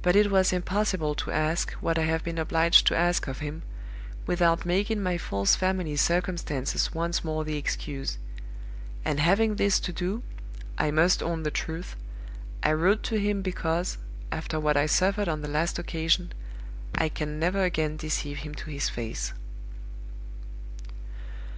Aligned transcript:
But 0.00 0.16
it 0.16 0.30
was 0.30 0.50
impossible 0.50 1.14
to 1.16 1.30
ask, 1.30 1.72
what 1.74 1.98
I 1.98 2.04
have 2.04 2.24
been 2.24 2.38
obliged 2.38 2.86
to 2.86 2.96
ask 2.96 3.26
of 3.28 3.40
him, 3.40 3.60
without 4.26 4.64
making 4.64 5.02
my 5.02 5.18
false 5.18 5.56
family 5.56 5.94
circumstances 5.96 6.94
once 6.94 7.22
more 7.22 7.44
the 7.44 7.58
excuse; 7.58 8.16
and 9.04 9.20
having 9.20 9.56
this 9.56 9.78
to 9.80 9.92
do 9.92 10.22
I 10.78 10.90
must 10.90 11.22
own 11.22 11.42
the 11.42 11.50
truth 11.50 11.96
I 12.62 12.72
wrote 12.72 13.02
to 13.02 13.20
him 13.20 13.42
because, 13.42 13.98
after 14.30 14.58
what 14.58 14.78
I 14.78 14.86
suffered 14.86 15.28
on 15.28 15.42
the 15.42 15.48
last 15.48 15.78
occasion, 15.78 16.32
I 16.94 17.10
can 17.10 17.38
never 17.38 17.62
again 17.62 17.98
deceive 17.98 18.38
him 18.38 18.54
to 18.54 18.70
his 18.70 18.88
face." 18.88 19.34